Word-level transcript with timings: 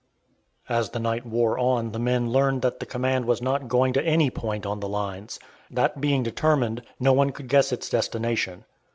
As 0.67 0.89
the 0.89 0.97
night 0.99 1.27
wore 1.27 1.59
on 1.59 1.91
the 1.91 1.99
men 1.99 2.31
learned 2.31 2.63
that 2.63 2.79
the 2.79 2.87
command 2.87 3.25
was 3.25 3.39
not 3.39 3.67
going 3.67 3.93
to 3.93 4.03
any 4.03 4.31
point 4.31 4.65
on 4.65 4.79
the 4.79 4.89
lines. 4.89 5.39
That 5.69 6.01
being 6.01 6.23
determined, 6.23 6.81
no 6.99 7.13
one 7.13 7.29
could 7.31 7.47
guess 7.47 7.71
its 7.71 7.87
destination. 7.87 8.65